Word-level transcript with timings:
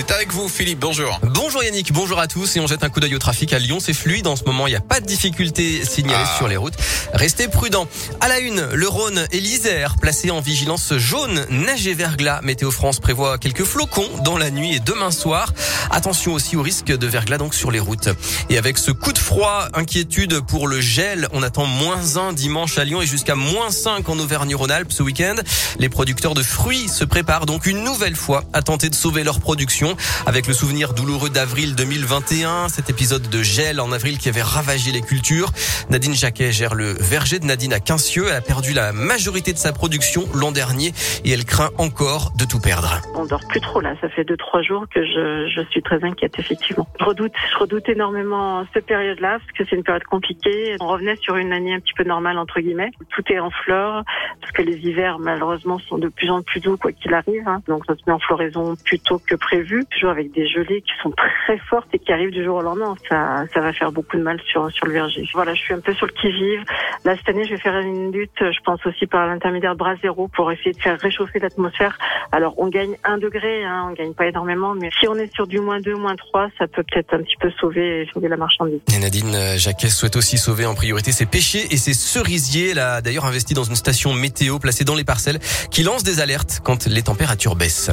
C'est 0.00 0.14
avec 0.14 0.32
vous, 0.32 0.48
Philippe. 0.48 0.78
Bonjour. 0.78 1.20
Bonjour 1.22 1.62
Yannick, 1.62 1.92
bonjour 1.92 2.18
à 2.20 2.26
tous. 2.26 2.56
Et 2.56 2.60
on 2.60 2.66
jette 2.66 2.82
un 2.84 2.88
coup 2.88 3.00
d'œil 3.00 3.14
au 3.14 3.18
trafic 3.18 3.52
à 3.52 3.58
Lyon. 3.58 3.80
C'est 3.80 3.92
fluide 3.92 4.26
en 4.26 4.34
ce 4.34 4.44
moment. 4.44 4.66
Il 4.66 4.70
n'y 4.70 4.76
a 4.76 4.80
pas 4.80 4.98
de 4.98 5.04
difficultés 5.04 5.84
signalées 5.84 6.24
Ah. 6.26 6.36
sur 6.38 6.48
les 6.48 6.56
routes. 6.56 6.72
Restez 7.12 7.48
prudents. 7.48 7.86
À 8.22 8.28
la 8.28 8.38
une, 8.38 8.64
le 8.72 8.88
Rhône 8.88 9.26
et 9.30 9.40
l'Isère 9.40 9.96
placés 10.00 10.30
en 10.30 10.40
vigilance 10.40 10.94
jaune. 10.96 11.44
Neige 11.50 11.86
et 11.86 11.92
verglas. 11.92 12.40
Météo 12.42 12.70
France 12.70 12.98
prévoit 12.98 13.36
quelques 13.36 13.64
flocons 13.64 14.08
dans 14.24 14.38
la 14.38 14.50
nuit 14.50 14.74
et 14.74 14.80
demain 14.80 15.10
soir. 15.10 15.52
Attention 15.90 16.32
aussi 16.32 16.56
au 16.56 16.62
risque 16.62 16.86
de 16.86 17.06
verglas 17.06 17.36
donc 17.36 17.54
sur 17.54 17.70
les 17.70 17.80
routes. 17.80 18.08
Et 18.48 18.56
avec 18.56 18.78
ce 18.78 18.92
coup 18.92 19.12
de 19.12 19.18
froid, 19.18 19.68
inquiétude 19.74 20.40
pour 20.40 20.66
le 20.66 20.80
gel. 20.80 21.28
On 21.34 21.42
attend 21.42 21.66
moins 21.66 22.16
1 22.16 22.32
dimanche 22.32 22.78
à 22.78 22.84
Lyon 22.84 23.02
et 23.02 23.06
jusqu'à 23.06 23.34
moins 23.34 23.70
5 23.70 24.08
en 24.08 24.18
Auvergne-Rhône-Alpes 24.18 24.92
ce 24.92 25.02
week-end. 25.02 25.34
Les 25.78 25.90
producteurs 25.90 26.32
de 26.32 26.42
fruits 26.42 26.88
se 26.88 27.04
préparent 27.04 27.44
donc 27.44 27.66
une 27.66 27.84
nouvelle 27.84 28.16
fois 28.16 28.44
à 28.54 28.62
tenter 28.62 28.88
de 28.88 28.94
sauver 28.94 29.24
leur 29.24 29.40
production 29.40 29.89
avec 30.26 30.46
le 30.46 30.52
souvenir 30.54 30.92
douloureux 30.94 31.30
d'avril 31.30 31.74
2021, 31.74 32.68
cet 32.68 32.90
épisode 32.90 33.28
de 33.28 33.42
gel 33.42 33.80
en 33.80 33.92
avril 33.92 34.18
qui 34.18 34.28
avait 34.28 34.42
ravagé 34.42 34.90
les 34.92 35.00
cultures. 35.02 35.50
Nadine 35.90 36.14
Jacquet 36.14 36.52
gère 36.52 36.74
le 36.74 36.92
verger 36.92 37.38
de 37.38 37.44
Nadine 37.46 37.72
à 37.72 37.80
Quincieux. 37.80 38.26
Elle 38.28 38.36
a 38.36 38.40
perdu 38.40 38.72
la 38.72 38.92
majorité 38.92 39.52
de 39.52 39.58
sa 39.58 39.72
production 39.72 40.24
l'an 40.34 40.52
dernier 40.52 40.92
et 41.24 41.30
elle 41.32 41.44
craint 41.44 41.70
encore 41.78 42.32
de 42.38 42.44
tout 42.44 42.60
perdre. 42.60 43.00
On 43.14 43.24
dort 43.26 43.40
plus 43.48 43.60
trop 43.60 43.80
là. 43.80 43.94
Ça 44.00 44.08
fait 44.08 44.24
deux 44.24 44.36
trois 44.36 44.62
jours 44.62 44.84
que 44.92 45.04
je, 45.04 45.48
je 45.54 45.60
suis 45.70 45.82
très 45.82 46.02
inquiète 46.04 46.34
effectivement. 46.38 46.86
Je 46.98 47.04
redoute, 47.04 47.32
je 47.52 47.58
redoute 47.58 47.88
énormément 47.88 48.64
cette 48.74 48.86
période-là 48.86 49.38
parce 49.38 49.52
que 49.52 49.64
c'est 49.68 49.76
une 49.76 49.82
période 49.84 50.04
compliquée. 50.04 50.76
On 50.80 50.88
revenait 50.88 51.16
sur 51.16 51.36
une 51.36 51.52
année 51.52 51.74
un 51.74 51.80
petit 51.80 51.94
peu 51.96 52.04
normale 52.04 52.38
entre 52.38 52.60
guillemets. 52.60 52.90
Tout 53.10 53.22
est 53.32 53.38
en 53.38 53.50
fleurs 53.50 54.04
parce 54.40 54.52
que 54.52 54.62
les 54.62 54.76
hivers 54.76 55.18
malheureusement 55.18 55.78
sont 55.88 55.98
de 55.98 56.08
plus 56.08 56.30
en 56.30 56.42
plus 56.42 56.60
doux 56.60 56.76
quoi 56.76 56.92
qu'il 56.92 57.14
arrive. 57.14 57.46
hein. 57.46 57.62
Donc 57.68 57.84
ça 57.86 57.94
se 57.94 58.00
met 58.06 58.12
en 58.12 58.18
floraison 58.18 58.76
plus 58.84 58.98
tôt 58.98 59.20
que 59.26 59.34
prévu. 59.34 59.69
Toujours 59.90 60.10
avec 60.10 60.32
des 60.32 60.48
gelées 60.48 60.82
qui 60.82 60.92
sont 61.02 61.10
très 61.10 61.58
fortes 61.58 61.88
et 61.92 61.98
qui 61.98 62.12
arrivent 62.12 62.30
du 62.30 62.44
jour 62.44 62.56
au 62.56 62.62
lendemain. 62.62 62.94
Ça, 63.08 63.44
ça 63.52 63.60
va 63.60 63.72
faire 63.72 63.92
beaucoup 63.92 64.16
de 64.16 64.22
mal 64.22 64.40
sur 64.50 64.70
sur 64.70 64.86
le 64.86 64.92
verger. 64.92 65.24
Voilà, 65.32 65.54
je 65.54 65.60
suis 65.60 65.74
un 65.74 65.80
peu 65.80 65.94
sur 65.94 66.06
le 66.06 66.12
qui 66.12 66.30
vive. 66.30 66.64
Là 67.04 67.16
cette 67.16 67.28
année, 67.28 67.44
je 67.44 67.50
vais 67.50 67.60
faire 67.60 67.78
une 67.78 68.12
lutte. 68.12 68.38
Je 68.40 68.60
pense 68.64 68.84
aussi 68.86 69.06
par 69.06 69.26
l'intermédiaire 69.26 69.74
bras 69.74 69.96
zéro 70.02 70.28
pour 70.28 70.50
essayer 70.52 70.72
de 70.72 70.80
faire 70.80 70.98
réchauffer 70.98 71.38
l'atmosphère 71.38 71.98
alors 72.32 72.54
on 72.58 72.68
gagne 72.68 72.96
un 73.04 73.18
degré, 73.18 73.64
hein, 73.64 73.88
on 73.90 73.92
gagne 73.92 74.14
pas 74.14 74.26
énormément, 74.26 74.74
mais 74.74 74.90
si 75.00 75.08
on 75.08 75.16
est 75.16 75.32
sur 75.34 75.46
du 75.46 75.60
moins 75.60 75.80
2, 75.80 75.94
moins 75.96 76.14
3, 76.14 76.48
ça 76.58 76.66
peut 76.68 76.82
peut-être 76.82 77.14
un 77.14 77.22
petit 77.22 77.36
peu 77.40 77.50
sauver, 77.60 78.08
sauver 78.14 78.28
la 78.28 78.36
marchandise. 78.36 78.80
Et 78.94 78.98
Nadine 78.98 79.34
euh, 79.34 79.56
Jacquet 79.56 79.88
souhaite 79.88 80.16
aussi 80.16 80.38
sauver 80.38 80.66
en 80.66 80.74
priorité 80.74 81.12
ses 81.12 81.26
pêchers 81.26 81.66
et 81.70 81.76
ses 81.76 81.92
cerisiers. 81.92 82.70
Elle 82.70 82.78
a 82.78 83.00
d'ailleurs 83.00 83.26
investi 83.26 83.54
dans 83.54 83.64
une 83.64 83.74
station 83.74 84.12
météo 84.14 84.58
placée 84.58 84.84
dans 84.84 84.94
les 84.94 85.04
parcelles 85.04 85.40
qui 85.70 85.82
lance 85.82 86.04
des 86.04 86.20
alertes 86.20 86.60
quand 86.62 86.86
les 86.86 87.02
températures 87.02 87.56
baissent. 87.56 87.90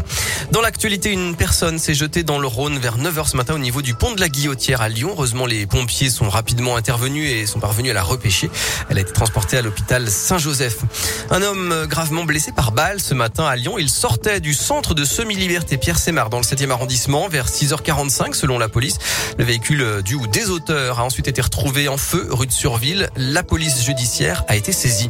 Dans 0.51 0.61
l'actualité, 0.61 1.11
une 1.11 1.35
personne 1.35 1.66
s'est 1.75 1.93
jetée 1.93 2.23
dans 2.23 2.39
le 2.39 2.47
Rhône 2.47 2.79
vers 2.79 2.97
9h 2.97 3.27
ce 3.27 3.35
matin 3.35 3.53
au 3.53 3.57
niveau 3.59 3.81
du 3.81 3.93
pont 3.93 4.13
de 4.13 4.21
la 4.21 4.29
Guillotière 4.29 4.79
à 4.79 4.87
Lyon. 4.87 5.09
Heureusement, 5.11 5.45
les 5.45 5.67
pompiers 5.67 6.09
sont 6.09 6.29
rapidement 6.29 6.77
intervenus 6.77 7.29
et 7.29 7.45
sont 7.45 7.59
parvenus 7.59 7.91
à 7.91 7.93
la 7.93 8.03
repêcher. 8.03 8.49
Elle 8.89 8.97
a 8.97 9.01
été 9.01 9.11
transportée 9.11 9.57
à 9.57 9.61
l'hôpital 9.61 10.09
Saint-Joseph. 10.09 10.77
Un 11.29 11.41
homme 11.41 11.85
gravement 11.89 12.23
blessé 12.23 12.53
par 12.53 12.71
balle 12.71 13.01
ce 13.01 13.13
matin 13.13 13.45
à 13.45 13.57
Lyon. 13.57 13.77
Il 13.77 13.89
sortait 13.89 14.39
du 14.39 14.53
centre 14.53 14.93
de 14.93 15.03
semi-liberté 15.03 15.77
Pierre 15.77 15.99
Sémar 15.99 16.29
dans 16.29 16.37
le 16.37 16.45
7e 16.45 16.69
arrondissement 16.69 17.27
vers 17.27 17.47
6h45 17.47 18.33
selon 18.33 18.57
la 18.57 18.69
police. 18.69 18.97
Le 19.37 19.43
véhicule 19.43 20.01
du 20.05 20.15
ou 20.15 20.25
des 20.27 20.49
auteurs 20.49 21.01
a 21.01 21.03
ensuite 21.03 21.27
été 21.27 21.41
retrouvé 21.41 21.89
en 21.89 21.97
feu 21.97 22.27
rue 22.29 22.47
de 22.47 22.53
Surville. 22.53 23.09
La 23.17 23.43
police 23.43 23.83
judiciaire 23.83 24.45
a 24.47 24.55
été 24.55 24.71
saisie. 24.71 25.09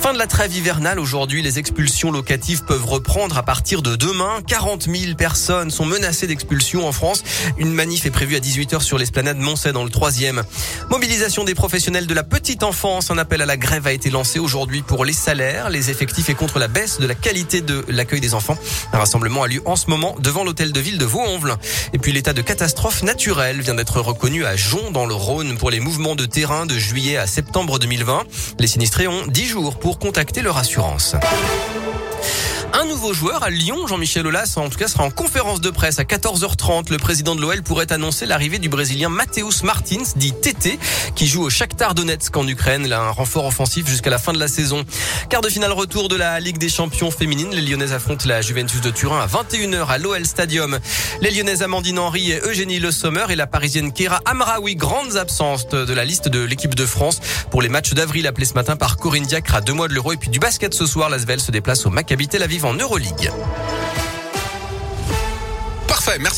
Fin 0.00 0.12
de 0.12 0.18
la 0.18 0.26
trêve 0.26 0.56
hivernale. 0.56 0.98
Aujourd'hui, 0.98 1.42
les 1.42 1.60
expulsions 1.60 2.10
locatives 2.10 2.64
peuvent 2.64 2.86
reprendre 2.86 3.38
à 3.38 3.44
partir 3.44 3.82
de 3.82 3.94
demain. 3.94 4.40
40 4.46 4.88
000 4.90 5.14
personnes 5.14 5.70
sont 5.70 5.91
menacées 5.92 6.26
d'expulsion 6.26 6.88
en 6.88 6.92
France. 6.92 7.22
Une 7.58 7.70
manif 7.70 8.06
est 8.06 8.10
prévue 8.10 8.34
à 8.36 8.40
18h 8.40 8.80
sur 8.80 8.96
l'esplanade 8.96 9.36
Moncey 9.36 9.72
dans 9.72 9.84
le 9.84 9.90
3e. 9.90 10.42
Mobilisation 10.88 11.44
des 11.44 11.54
professionnels 11.54 12.06
de 12.06 12.14
la 12.14 12.22
petite 12.22 12.62
enfance. 12.62 13.10
Un 13.10 13.18
appel 13.18 13.42
à 13.42 13.46
la 13.46 13.58
grève 13.58 13.86
a 13.86 13.92
été 13.92 14.08
lancé 14.08 14.38
aujourd'hui 14.38 14.80
pour 14.80 15.04
les 15.04 15.12
salaires, 15.12 15.68
les 15.68 15.90
effectifs 15.90 16.30
et 16.30 16.34
contre 16.34 16.58
la 16.58 16.68
baisse 16.68 16.98
de 16.98 17.06
la 17.06 17.14
qualité 17.14 17.60
de 17.60 17.84
l'accueil 17.88 18.20
des 18.20 18.32
enfants. 18.32 18.56
Un 18.94 18.98
rassemblement 18.98 19.42
a 19.42 19.48
lieu 19.48 19.60
en 19.66 19.76
ce 19.76 19.90
moment 19.90 20.16
devant 20.18 20.44
l'hôtel 20.44 20.72
de 20.72 20.80
ville 20.80 20.96
de 20.96 21.04
Vaux-en-Velin. 21.04 21.58
Et 21.92 21.98
puis 21.98 22.12
l'état 22.12 22.32
de 22.32 22.40
catastrophe 22.40 23.02
naturelle 23.02 23.60
vient 23.60 23.74
d'être 23.74 24.00
reconnu 24.00 24.46
à 24.46 24.56
Jon 24.56 24.92
dans 24.92 25.04
le 25.04 25.14
Rhône 25.14 25.58
pour 25.58 25.70
les 25.70 25.80
mouvements 25.80 26.16
de 26.16 26.24
terrain 26.24 26.64
de 26.64 26.78
juillet 26.78 27.18
à 27.18 27.26
septembre 27.26 27.78
2020. 27.78 28.24
Les 28.58 28.66
sinistrés 28.66 29.08
ont 29.08 29.26
10 29.26 29.46
jours 29.46 29.78
pour 29.78 29.98
contacter 29.98 30.40
leur 30.40 30.56
assurance. 30.56 31.16
Un 32.82 32.86
nouveau 32.86 33.14
joueur 33.14 33.44
à 33.44 33.50
Lyon, 33.50 33.86
Jean-Michel 33.86 34.26
Aulas, 34.26 34.54
en 34.56 34.68
tout 34.68 34.76
cas, 34.76 34.88
sera 34.88 35.04
en 35.04 35.10
conférence 35.12 35.60
de 35.60 35.70
presse 35.70 36.00
à 36.00 36.02
14h30. 36.02 36.90
Le 36.90 36.96
président 36.96 37.36
de 37.36 37.40
l'OL 37.40 37.62
pourrait 37.62 37.92
annoncer 37.92 38.26
l'arrivée 38.26 38.58
du 38.58 38.68
Brésilien 38.68 39.08
Mateus 39.08 39.62
Martins, 39.62 40.02
dit 40.16 40.32
TT, 40.32 40.80
qui 41.14 41.28
joue 41.28 41.44
au 41.44 41.48
Shakhtar 41.48 41.94
Donetsk 41.94 42.36
en 42.36 42.44
Ukraine. 42.48 42.92
A 42.92 43.00
un 43.00 43.10
renfort 43.10 43.46
offensif 43.46 43.86
jusqu'à 43.88 44.10
la 44.10 44.18
fin 44.18 44.32
de 44.32 44.40
la 44.40 44.48
saison. 44.48 44.84
Quart 45.28 45.42
de 45.42 45.48
finale 45.48 45.70
retour 45.70 46.08
de 46.08 46.16
la 46.16 46.40
Ligue 46.40 46.58
des 46.58 46.68
champions 46.68 47.12
féminines. 47.12 47.50
Les 47.52 47.60
Lyonnaises 47.60 47.92
affrontent 47.92 48.26
la 48.26 48.42
Juventus 48.42 48.80
de 48.80 48.90
Turin 48.90 49.20
à 49.20 49.28
21h 49.28 49.86
à 49.86 49.98
l'OL 49.98 50.26
Stadium. 50.26 50.80
Les 51.20 51.30
Lyonnaises 51.30 51.62
Amandine 51.62 52.00
Henry 52.00 52.32
et 52.32 52.40
Eugénie 52.40 52.80
Le 52.80 52.90
Sommer 52.90 53.26
et 53.28 53.36
la 53.36 53.46
Parisienne 53.46 53.92
Kera 53.92 54.20
Amraoui, 54.24 54.74
grandes 54.74 55.16
absences 55.16 55.68
de 55.68 55.94
la 55.94 56.04
liste 56.04 56.26
de 56.26 56.40
l'équipe 56.40 56.74
de 56.74 56.86
France 56.86 57.20
pour 57.52 57.60
les 57.60 57.68
matchs 57.68 57.92
d'avril 57.92 58.26
appelés 58.26 58.46
ce 58.46 58.54
matin 58.54 58.76
par 58.76 58.96
Corinne 58.96 59.26
Diacre 59.26 59.54
à 59.54 59.60
deux 59.60 59.74
mois 59.74 59.86
de 59.86 59.92
l'Euro. 59.92 60.14
Et 60.14 60.16
puis 60.16 60.30
du 60.30 60.38
basket 60.38 60.72
ce 60.72 60.86
soir, 60.86 61.10
l'Asvel 61.10 61.38
se 61.38 61.50
déplace 61.50 61.84
au 61.84 61.90
Maccabi 61.90 62.26
Tel 62.26 62.42
Aviv 62.42 62.64
en 62.64 62.72
Euroleague. 62.72 63.30
Parfait. 65.86 66.16
Merci. 66.18 66.30